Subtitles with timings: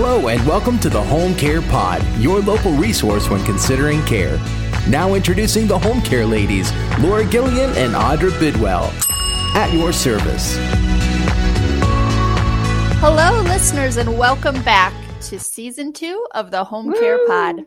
[0.00, 4.38] Hello, and welcome to the Home Care Pod, your local resource when considering care.
[4.88, 8.92] Now introducing the home care ladies, Laura Gillian and Audra Bidwell.
[9.56, 10.56] At your service.
[13.00, 17.00] Hello, listeners, and welcome back to season two of the Home Woo!
[17.00, 17.66] Care Pod.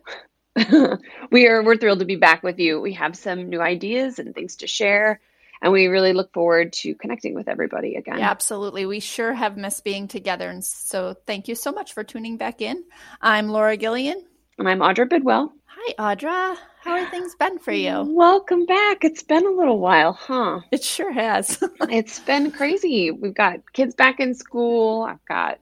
[1.30, 2.80] we are we're thrilled to be back with you.
[2.80, 5.20] We have some new ideas and things to share
[5.62, 8.18] and we really look forward to connecting with everybody again.
[8.18, 8.84] Yeah, absolutely.
[8.84, 10.50] We sure have missed being together.
[10.50, 12.82] And so thank you so much for tuning back in.
[13.20, 14.22] I'm Laura Gillian.
[14.58, 15.52] And I'm Audra Bidwell.
[15.66, 16.56] Hi, Audra.
[16.82, 18.02] How are things been for you?
[18.02, 19.04] Welcome back.
[19.04, 20.60] It's been a little while, huh?
[20.72, 21.62] It sure has.
[21.82, 23.12] it's been crazy.
[23.12, 25.02] We've got kids back in school.
[25.02, 25.60] I've got,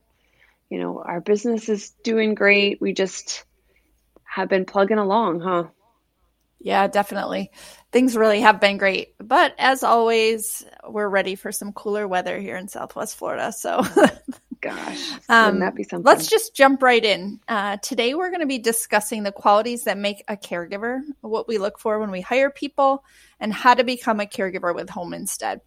[0.70, 2.80] you know, our business is doing great.
[2.80, 3.44] We just
[4.24, 5.64] have been plugging along, huh?
[6.62, 7.50] Yeah, definitely.
[7.90, 9.14] Things really have been great.
[9.18, 13.50] But as always, we're ready for some cooler weather here in Southwest Florida.
[13.50, 13.82] So,
[14.60, 15.00] gosh,
[15.30, 16.04] um, that be something?
[16.04, 17.40] Let's just jump right in.
[17.48, 21.56] Uh, today, we're going to be discussing the qualities that make a caregiver, what we
[21.56, 23.04] look for when we hire people,
[23.40, 25.62] and how to become a caregiver with Home Instead.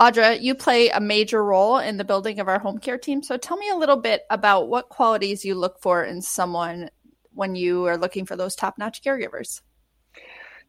[0.00, 3.20] Audra, you play a major role in the building of our home care team.
[3.24, 6.88] So, tell me a little bit about what qualities you look for in someone
[7.32, 9.60] when you are looking for those top notch caregivers.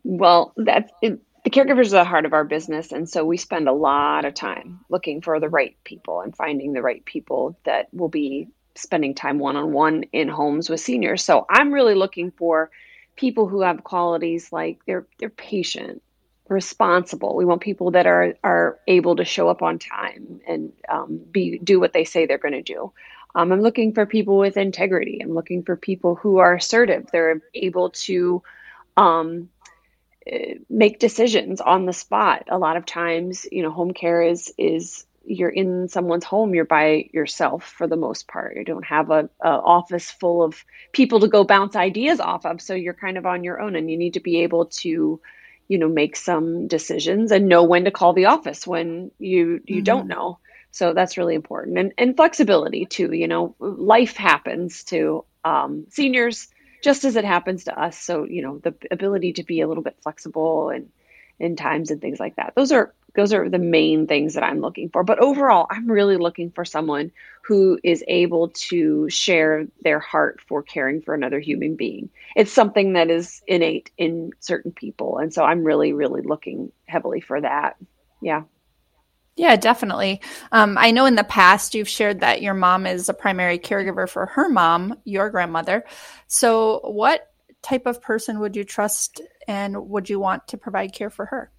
[0.03, 2.91] Well, that's it, the caregivers are the heart of our business.
[2.91, 6.73] And so we spend a lot of time looking for the right people and finding
[6.73, 11.23] the right people that will be spending time one on one in homes with seniors.
[11.23, 12.69] So I'm really looking for
[13.15, 16.01] people who have qualities like they're they're patient,
[16.47, 17.35] responsible.
[17.35, 21.59] We want people that are are able to show up on time and um, be
[21.59, 22.91] do what they say they're going to do.
[23.35, 25.19] Um, I'm looking for people with integrity.
[25.21, 27.07] I'm looking for people who are assertive.
[27.11, 28.41] They're able to
[28.97, 29.49] um,
[30.69, 32.47] make decisions on the spot.
[32.49, 36.65] A lot of times, you know, home care is is you're in someone's home, you're
[36.65, 38.55] by yourself for the most part.
[38.55, 42.61] You don't have a, a, office full of people to go bounce ideas off of,
[42.61, 45.21] so you're kind of on your own, and you need to be able to,
[45.67, 49.77] you know, make some decisions and know when to call the office when you you
[49.77, 49.83] mm-hmm.
[49.83, 50.39] don't know.
[50.71, 53.11] So that's really important, and and flexibility too.
[53.11, 56.47] You know, life happens to um, seniors
[56.83, 57.97] just as it happens to us.
[57.97, 60.89] So, you know, the ability to be a little bit flexible and
[61.39, 62.53] in times and things like that.
[62.55, 65.03] Those are those are the main things that I'm looking for.
[65.03, 70.61] But overall, I'm really looking for someone who is able to share their heart for
[70.61, 72.09] caring for another human being.
[72.35, 75.17] It's something that is innate in certain people.
[75.17, 77.77] And so I'm really, really looking heavily for that.
[78.21, 78.43] Yeah.
[79.35, 80.21] Yeah, definitely.
[80.51, 84.07] Um, I know in the past you've shared that your mom is a primary caregiver
[84.09, 85.85] for her mom, your grandmother.
[86.27, 87.29] So, what
[87.61, 91.51] type of person would you trust and would you want to provide care for her?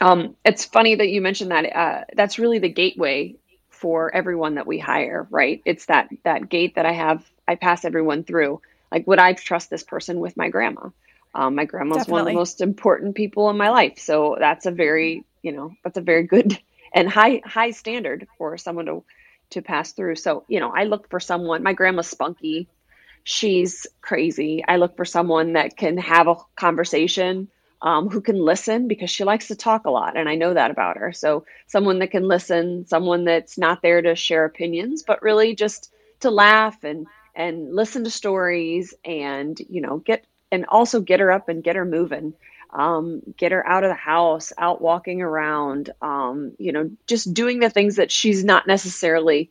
[0.00, 1.64] Um, it's funny that you mentioned that.
[1.64, 3.36] Uh, that's really the gateway
[3.68, 5.62] for everyone that we hire, right?
[5.64, 7.24] It's that that gate that I have.
[7.46, 8.60] I pass everyone through.
[8.92, 10.90] Like, would I trust this person with my grandma?
[11.34, 12.12] Um, my grandma's Definitely.
[12.12, 15.72] one of the most important people in my life, so that's a very, you know,
[15.84, 16.58] that's a very good
[16.94, 19.04] and high high standard for someone to
[19.50, 20.16] to pass through.
[20.16, 22.68] So, you know, I look for someone, my grandma's spunky.
[23.24, 24.64] She's crazy.
[24.66, 27.48] I look for someone that can have a conversation,
[27.82, 30.16] um, who can listen because she likes to talk a lot.
[30.16, 31.12] And I know that about her.
[31.12, 35.92] So, someone that can listen, someone that's not there to share opinions, but really just
[36.20, 41.30] to laugh and, and listen to stories and, you know, get, and also get her
[41.32, 42.34] up and get her moving
[42.72, 47.58] um, get her out of the house, out walking around, um, you know, just doing
[47.58, 49.50] the things that she's not necessarily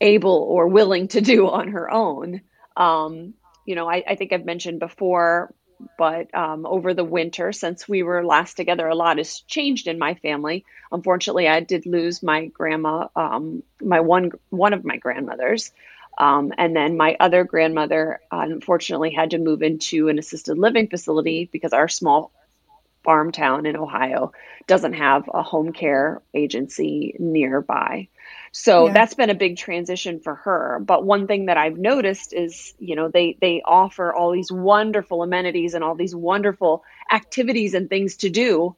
[0.00, 2.42] able or willing to do on her own.
[2.76, 5.54] Um, you know, I, I, think I've mentioned before,
[5.98, 9.98] but um, over the winter, since we were last together, a lot has changed in
[9.98, 10.64] my family.
[10.90, 15.72] Unfortunately, I did lose my grandma, um, my one one of my grandmothers.
[16.18, 20.88] Um, and then my other grandmother, uh, unfortunately, had to move into an assisted living
[20.88, 22.32] facility because our small
[23.02, 24.32] farm town in Ohio
[24.66, 28.08] doesn't have a home care agency nearby.
[28.52, 28.92] So yeah.
[28.92, 30.78] that's been a big transition for her.
[30.84, 35.22] But one thing that I've noticed is, you know, they they offer all these wonderful
[35.22, 38.76] amenities and all these wonderful activities and things to do,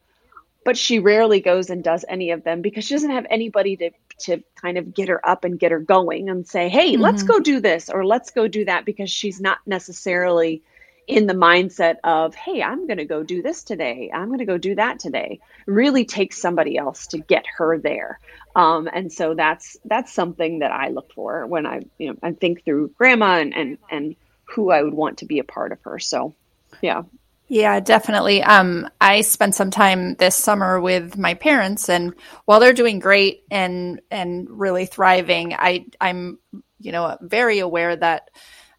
[0.63, 3.91] but she rarely goes and does any of them because she doesn't have anybody to
[4.19, 7.01] to kind of get her up and get her going and say, "Hey, mm-hmm.
[7.01, 10.61] let's go do this or let's go do that" because she's not necessarily
[11.07, 14.09] in the mindset of, "Hey, I'm going to go do this today.
[14.13, 18.19] I'm going to go do that today." Really takes somebody else to get her there.
[18.55, 22.31] Um, and so that's that's something that I look for when I you know I
[22.31, 24.15] think through grandma and and and
[24.45, 25.99] who I would want to be a part of her.
[25.99, 26.33] So,
[26.81, 27.03] yeah.
[27.47, 28.41] Yeah, definitely.
[28.41, 32.15] Um, I spent some time this summer with my parents, and
[32.45, 36.39] while they're doing great and and really thriving, I I'm
[36.79, 38.29] you know, very aware that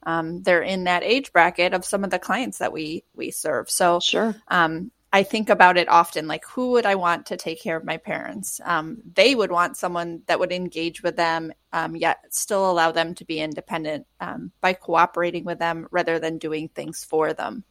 [0.05, 3.69] um, they're in that age bracket of some of the clients that we we serve.
[3.71, 4.37] So sure.
[4.49, 7.85] Um, I think about it often like, who would I want to take care of
[7.85, 8.61] my parents?
[8.63, 13.15] Um, they would want someone that would engage with them, um, yet still allow them
[13.15, 17.65] to be independent um, by cooperating with them rather than doing things for them.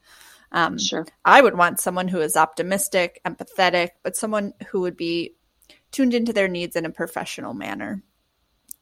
[0.51, 1.06] Um, sure.
[1.24, 5.36] I would want someone who is optimistic, empathetic, but someone who would be
[5.92, 8.03] tuned into their needs in a professional manner.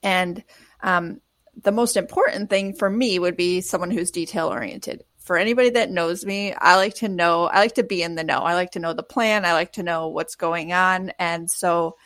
[0.02, 0.44] And
[0.82, 1.20] um,
[1.62, 5.04] the most important thing for me would be someone who's detail oriented.
[5.18, 8.24] For anybody that knows me, I like to know, I like to be in the
[8.24, 8.40] know.
[8.40, 9.46] I like to know the plan.
[9.46, 11.12] I like to know what's going on.
[11.18, 11.96] And so,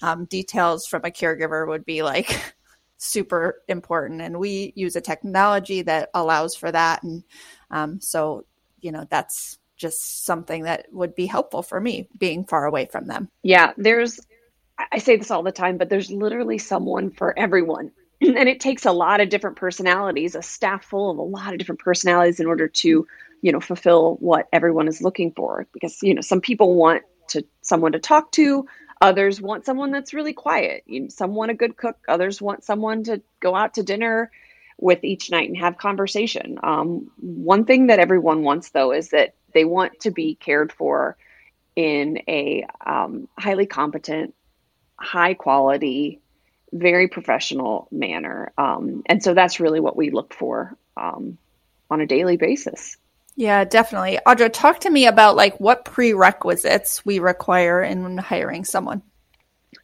[0.00, 2.40] um, details from a caregiver would be like
[2.98, 4.20] super important.
[4.20, 7.02] And we use a technology that allows for that.
[7.02, 7.24] And
[7.72, 8.44] um, so,
[8.80, 13.06] you know, that's just something that would be helpful for me being far away from
[13.06, 13.28] them.
[13.42, 14.20] Yeah, there's,
[14.92, 18.84] I say this all the time, but there's literally someone for everyone and it takes
[18.84, 22.46] a lot of different personalities, a staff full of a lot of different personalities in
[22.46, 23.06] order to,
[23.42, 25.66] you know, fulfill what everyone is looking for.
[25.72, 28.66] Because, you know, some people want to someone to talk to,
[29.00, 30.82] others want someone that's really quiet.
[30.86, 34.30] You know, some want a good cook, others want someone to go out to dinner
[34.78, 36.58] with each night and have conversation.
[36.62, 41.16] Um, one thing that everyone wants though is that they want to be cared for
[41.76, 44.34] in a um, highly competent,
[44.96, 46.20] high quality
[46.72, 48.52] very professional manner.
[48.58, 51.38] Um, and so that's really what we look for um,
[51.90, 52.96] on a daily basis.
[53.36, 54.18] Yeah, definitely.
[54.26, 59.02] Audra, talk to me about like what prerequisites we require in hiring someone.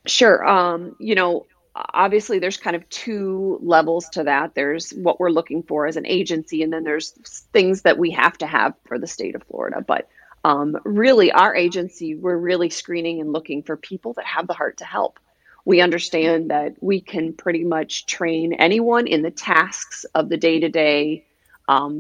[0.07, 0.45] Sure.
[0.47, 4.55] Um, you know, obviously there's kind of two levels to that.
[4.55, 7.11] There's what we're looking for as an agency, and then there's
[7.53, 9.81] things that we have to have for the state of Florida.
[9.87, 10.09] But
[10.45, 14.79] um, really, our agency, we're really screening and looking for people that have the heart
[14.79, 15.19] to help
[15.65, 20.61] we understand that we can pretty much train anyone in the tasks of the day
[20.61, 21.25] to day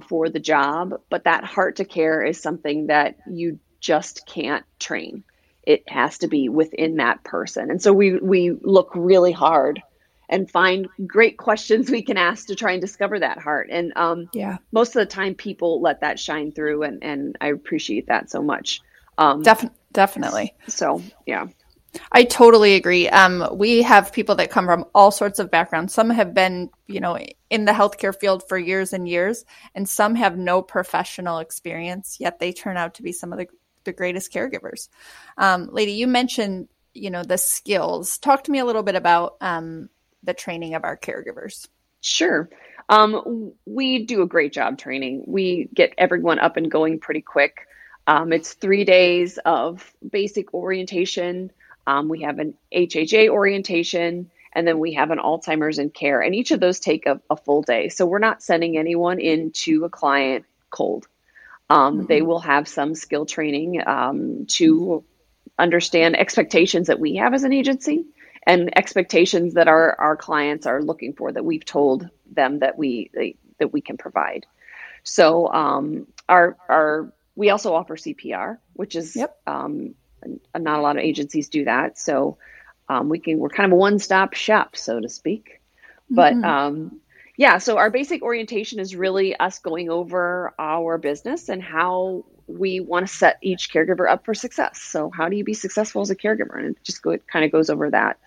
[0.06, 5.24] for the job, but that heart to care is something that you just can't train.
[5.66, 7.70] It has to be within that person.
[7.70, 9.82] And so we, we look really hard
[10.28, 13.68] and find great questions we can ask to try and discover that heart.
[13.70, 17.48] And um, yeah, most of the time people let that shine through, and, and I
[17.48, 18.80] appreciate that so much.
[19.18, 20.54] Um, Def- definitely.
[20.66, 21.46] So, yeah.
[22.10, 23.08] I totally agree.
[23.08, 25.94] Um, we have people that come from all sorts of backgrounds.
[25.94, 27.18] Some have been, you know,
[27.50, 29.44] in the healthcare field for years and years,
[29.76, 33.46] and some have no professional experience, yet they turn out to be some of the,
[33.84, 34.88] the greatest caregivers.
[35.38, 38.18] Um, Lady, you mentioned, you know, the skills.
[38.18, 39.88] Talk to me a little bit about um,
[40.22, 41.68] the training of our caregivers.
[42.00, 42.48] Sure.
[42.88, 45.24] Um, we do a great job training.
[45.26, 47.66] We get everyone up and going pretty quick.
[48.06, 51.50] Um, it's three days of basic orientation
[51.86, 56.20] um, we have an HHA orientation, and then we have an Alzheimer's and care.
[56.20, 57.88] And each of those take a, a full day.
[57.88, 61.06] So we're not sending anyone into a client cold.
[61.70, 62.06] Um, mm-hmm.
[62.06, 65.04] They will have some skill training um, to
[65.58, 68.04] understand expectations that we have as an agency
[68.46, 73.10] and expectations that our, our clients are looking for that we've told them that we
[73.14, 74.46] they, that we can provide.
[75.02, 79.36] So um, our our we also offer CPR, which is yep.
[79.46, 79.94] um,
[80.56, 81.98] not a lot of agencies do that.
[81.98, 82.38] So
[82.88, 85.60] um, we can we're kind of a one stop shop, so to speak.
[86.10, 86.96] But mm-hmm.
[87.36, 92.80] Yeah, so our basic orientation is really us going over our business and how we
[92.80, 94.80] want to set each caregiver up for success.
[94.80, 96.56] So how do you be successful as a caregiver?
[96.56, 98.18] And it just go, it kind of goes over that.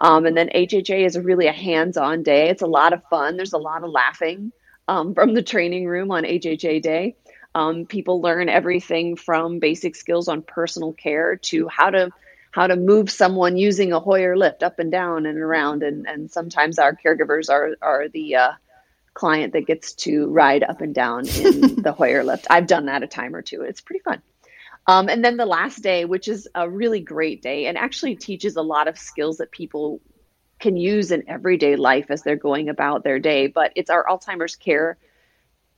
[0.00, 2.48] Um, and then HHA is really a hands-on day.
[2.48, 3.36] It's a lot of fun.
[3.36, 4.52] There's a lot of laughing
[4.88, 7.16] um, from the training room on HHA day.
[7.54, 12.10] Um, people learn everything from basic skills on personal care to how to
[12.56, 15.82] how to move someone using a Hoyer lift up and down and around.
[15.82, 18.52] And, and sometimes our caregivers are are the uh,
[19.12, 22.46] client that gets to ride up and down in the Hoyer lift.
[22.48, 23.60] I've done that a time or two.
[23.60, 24.22] It's pretty fun.
[24.86, 28.56] Um, and then the last day, which is a really great day and actually teaches
[28.56, 30.00] a lot of skills that people
[30.58, 33.48] can use in everyday life as they're going about their day.
[33.48, 34.96] But it's our Alzheimer's care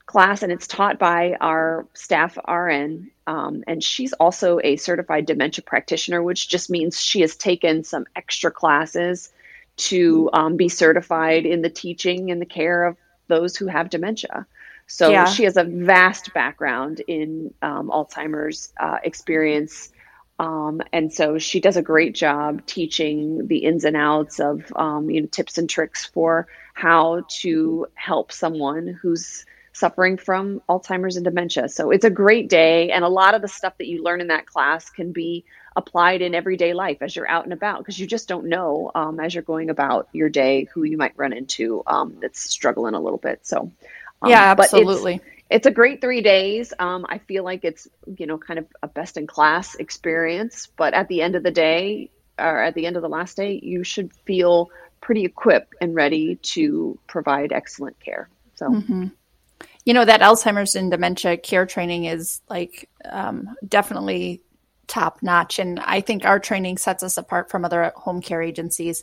[0.09, 3.11] class and it's taught by our staff RN.
[3.27, 8.07] Um, and she's also a certified dementia practitioner, which just means she has taken some
[8.17, 9.31] extra classes
[9.77, 12.97] to um, be certified in the teaching and the care of
[13.29, 14.47] those who have dementia.
[14.87, 15.27] So yeah.
[15.27, 19.91] she has a vast background in um, Alzheimer's uh, experience.
[20.39, 25.11] Um, and so she does a great job teaching the ins and outs of um,
[25.11, 29.45] you know tips and tricks for how to help someone who's
[29.79, 31.69] suffering from Alzheimer's and dementia.
[31.69, 32.91] So it's a great day.
[32.91, 35.45] And a lot of the stuff that you learn in that class can be
[35.77, 39.21] applied in everyday life as you're out and about because you just don't know um,
[39.21, 43.01] as you're going about your day who you might run into um, that's struggling a
[43.01, 43.47] little bit.
[43.47, 43.71] So,
[44.21, 45.21] um, yeah, absolutely.
[45.49, 46.75] It's, a great three days.
[46.79, 47.87] Um, I feel like it's
[48.19, 51.53] you know kind of a best in class experience, but at the end of the
[51.53, 54.71] day, or at the end of the last day, you should feel
[55.01, 58.29] pretty equipped and ready to provide excellent care.
[58.57, 58.69] So.
[58.69, 59.07] Mm-hmm
[59.89, 64.43] you know that alzheimer's and dementia care training is like um, definitely
[64.87, 65.59] top notch.
[65.59, 69.03] And i think our training sets us apart from other home care agencies.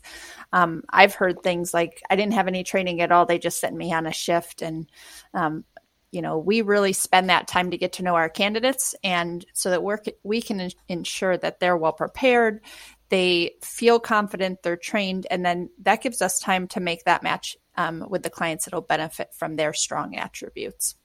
[0.54, 3.25] Um, i've heard things like i didn't have any training at all.
[3.25, 4.62] They just sent me on a shift.
[4.62, 4.88] And
[5.34, 5.65] um,
[6.12, 9.72] you know we really spend that time to get to know our candidates and so
[9.72, 12.62] that we're, we can ensure that they're well prepared
[13.10, 17.56] they feel confident they're trained and then that gives us time to make that match
[17.78, 20.96] um, with the clients that'll benefit from their strong attributes.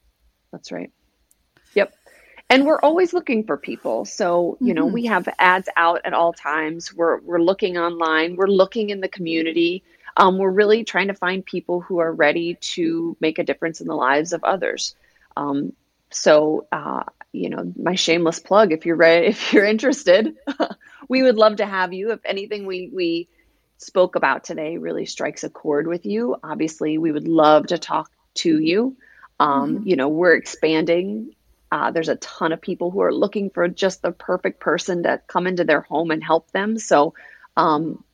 [0.52, 0.90] That's right.
[1.74, 1.94] Yep.
[2.48, 4.04] And we're always looking for people.
[4.04, 4.74] So, you mm-hmm.
[4.74, 6.92] know, we have ads out at all times.
[6.92, 9.84] We're, we're looking online, we're looking in the community.
[10.16, 13.86] Um, we're really trying to find people who are ready to make a difference in
[13.86, 14.96] the lives of others.
[15.36, 15.72] Um,
[16.10, 20.36] so, uh, you know, my shameless plug, if you're ready, if you're interested,
[21.08, 22.12] we would love to have you.
[22.12, 23.28] If anything, we, we,
[23.82, 28.10] spoke about today really strikes a chord with you, obviously we would love to talk
[28.34, 28.96] to you.
[29.38, 29.88] Um, mm-hmm.
[29.88, 31.34] You know, we're expanding.
[31.72, 35.20] Uh, there's a ton of people who are looking for just the perfect person to
[35.26, 36.78] come into their home and help them.
[36.78, 37.14] So,
[37.56, 38.04] um,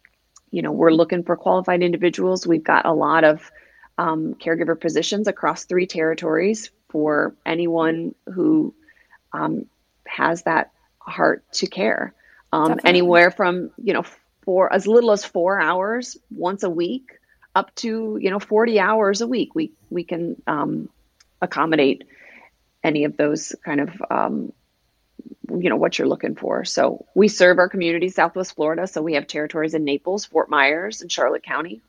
[0.50, 2.46] you know, we're looking for qualified individuals.
[2.46, 3.50] We've got a lot of
[3.99, 8.75] um, caregiver positions across three territories for anyone who
[9.33, 9.66] um,
[10.06, 12.14] has that heart to care.
[12.52, 14.04] Um, anywhere from you know
[14.42, 17.18] for as little as four hours once a week
[17.54, 19.54] up to you know 40 hours a week.
[19.54, 20.88] We we can um,
[21.40, 22.04] accommodate
[22.85, 24.52] any of those kind of um,
[25.50, 26.64] you know what you're looking for.
[26.64, 28.87] So we serve our community southwest florida.
[28.87, 31.80] So we have territories in naples fort myers and charlotte county.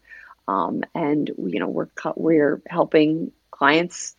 [0.47, 4.15] Um, and you know we're we're helping clients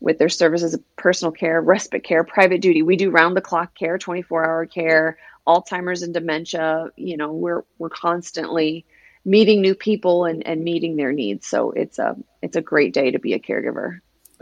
[0.00, 3.74] with their services of personal care respite care private duty we do round the clock
[3.74, 8.84] care 24 hour care Alzheimer's and dementia, you know, we're we're constantly
[9.24, 11.46] meeting new people and, and meeting their needs.
[11.46, 14.00] So it's a it's a great day to be a caregiver.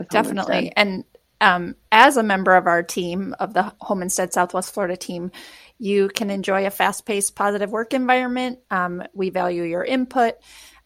[0.09, 0.71] Definitely.
[0.75, 1.03] And
[1.41, 5.31] um, as a member of our team of the Home Instead Southwest Florida team,
[5.77, 8.59] you can enjoy a fast paced, positive work environment.
[8.69, 10.35] Um, we value your input,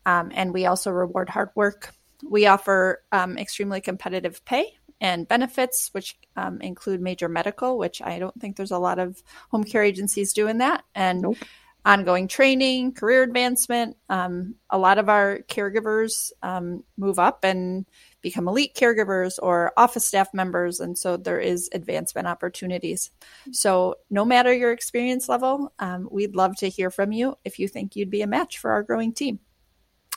[0.06, 1.94] um, and we also reward hard work.
[2.30, 8.20] We offer um, extremely competitive pay and benefits, which um, include major medical, which I
[8.20, 11.38] don't think there's a lot of home care agencies doing that, and nope.
[11.84, 13.98] ongoing training, career advancement.
[14.08, 17.86] Um, a lot of our caregivers um, move up and
[18.22, 23.12] become elite caregivers or office staff members, and so there is advancement opportunities.
[23.52, 27.68] So, no matter your experience level, um, we'd love to hear from you if you
[27.68, 29.40] think you'd be a match for our growing team.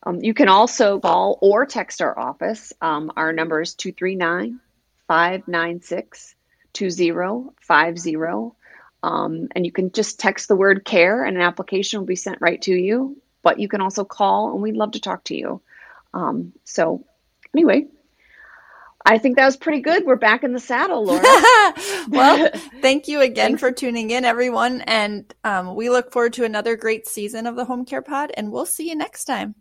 [0.03, 2.73] Um, you can also call or text our office.
[2.81, 4.59] Um, our number is 239
[5.07, 6.35] 596
[6.73, 8.15] 2050.
[9.03, 12.39] Um, and you can just text the word care and an application will be sent
[12.39, 13.17] right to you.
[13.43, 15.61] But you can also call and we'd love to talk to you.
[16.13, 17.03] Um, so,
[17.53, 17.87] anyway,
[19.05, 20.05] I think that was pretty good.
[20.05, 21.23] We're back in the saddle, Laura.
[22.09, 22.49] well,
[22.81, 24.81] thank you again for tuning in, everyone.
[24.81, 28.51] And um, we look forward to another great season of the Home Care Pod, and
[28.51, 29.55] we'll see you next time.